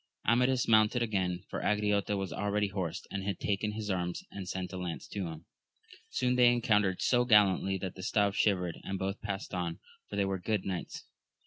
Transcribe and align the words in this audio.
Amadis 0.25 0.67
mounted 0.67 1.03
again, 1.03 1.43
for 1.47 1.61
Angriote 1.61 2.17
was 2.17 2.33
already 2.33 2.69
horsed, 2.69 3.05
and 3.11 3.23
had 3.23 3.37
taken 3.39 3.73
his 3.73 3.91
arms, 3.91 4.23
and 4.31 4.49
sent 4.49 4.73
a 4.73 4.77
lance 4.77 5.07
to 5.09 5.27
him. 5.27 5.45
Soon 6.09 6.37
they 6.37 6.51
encountered 6.51 7.03
so 7.03 7.23
gallantly, 7.23 7.77
that 7.77 7.93
the 7.93 8.01
staves 8.01 8.35
shivered, 8.35 8.79
and 8.83 8.97
both 8.97 9.21
passed 9.21 9.53
on, 9.53 9.77
for 10.09 10.15
they 10.15 10.25
were 10.25 10.39
good 10.39 10.65
knights. 10.65 11.03